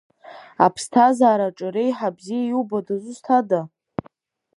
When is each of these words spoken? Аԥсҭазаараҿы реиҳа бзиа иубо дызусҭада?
Аԥсҭазаараҿы 0.65 1.67
реиҳа 1.73 2.09
бзиа 2.17 2.43
иубо 2.49 2.77
дызусҭада? 2.85 3.61